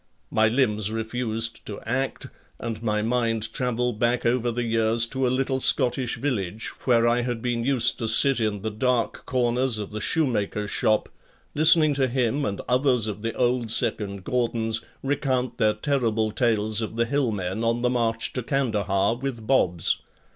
My 0.31 0.47
limbs 0.47 0.89
refused 0.91 1.63
to 1.67 1.79
act 1.81 2.25
and 2.59 2.81
my 2.81 3.03
mind 3.03 3.53
travelled 3.53 3.99
back 3.99 4.25
over 4.25 4.49
the 4.49 4.63
years 4.63 5.05
to 5.05 5.27
a 5.27 5.29
little 5.37 5.59
Scottish 5.59 6.15
village 6.17 6.69
where 6.85 7.07
I 7.07 7.21
had 7.21 7.39
been 7.39 7.63
used 7.63 7.99
to 7.99 8.07
sit 8.07 8.39
in 8.39 8.63
the 8.63 8.71
dark 8.71 9.27
corners 9.27 9.77
of 9.77 9.91
the 9.91 10.01
shoemaker's 10.01 10.71
shop, 10.71 11.07
listening 11.53 11.93
to 11.93 12.07
him 12.07 12.45
and 12.45 12.61
others 12.67 13.05
of 13.05 13.21
the 13.21 13.35
old 13.35 13.67
2nd 13.67 14.23
Gordons 14.23 14.81
recount 15.03 15.59
their 15.59 15.73
terrible 15.75 16.31
tales 16.31 16.81
of 16.81 16.95
the 16.95 17.05
hill 17.05 17.29
men 17.29 17.63
on 17.63 17.83
the 17.83 17.89
march 17.91 18.33
to 18.33 18.41
Kandahar 18.41 19.17
with 19.17 19.45
"Bobs." 19.45 19.99